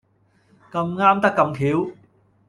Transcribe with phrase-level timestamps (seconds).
[0.71, 1.95] 咁啱得咁橋